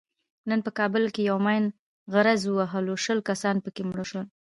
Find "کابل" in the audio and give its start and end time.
0.79-1.03